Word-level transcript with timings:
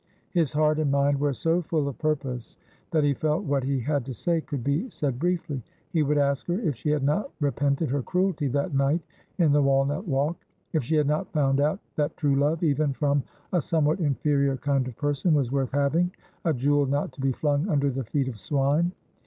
His 0.31 0.51
heart 0.53 0.79
and 0.79 0.89
mind 0.91 1.19
were 1.19 1.31
so 1.31 1.61
full 1.61 1.87
of 1.87 1.99
purpose 1.99 2.57
that 2.89 3.03
he 3.03 3.13
felt 3.13 3.43
what 3.43 3.63
he 3.63 3.79
had 3.79 4.03
to 4.07 4.15
say 4.15 4.41
could 4.41 4.63
be 4.63 4.89
said 4.89 5.19
briefly. 5.19 5.61
He 5.93 6.01
would 6.01 6.17
ask 6.17 6.47
her 6.47 6.59
if 6.59 6.75
she 6.75 6.89
had 6.89 7.03
not 7.03 7.29
repented 7.39 7.89
her 7.91 8.01
cruelty 8.01 8.47
that 8.47 8.73
night 8.73 9.01
in 9.37 9.51
the 9.51 9.61
walnut 9.61 10.07
walk; 10.07 10.43
if 10.73 10.83
she 10.83 10.95
had 10.95 11.05
not 11.05 11.31
found 11.33 11.61
out 11.61 11.79
that 11.97 12.17
true 12.17 12.35
love, 12.35 12.63
even 12.63 12.93
from 12.93 13.21
a 13.53 13.61
somewhat 13.61 13.99
inferior 13.99 14.57
kind 14.57 14.87
of 14.87 14.97
person, 14.97 15.35
was 15.35 15.51
worth 15.51 15.71
having— 15.71 16.11
a 16.45 16.51
jewel 16.51 16.87
not 16.87 17.11
to 17.11 17.21
be 17.21 17.31
flung 17.31 17.69
under 17.69 17.91
the 17.91 18.03
feet 18.05 18.27
of 18.27 18.39
swine. 18.39 18.93